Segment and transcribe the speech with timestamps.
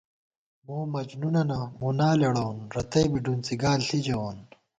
[0.65, 4.37] مومجنُونَنہ مُنا لېڑَوون، رتئ بی ڈُنڅی گال ݪی ژَوون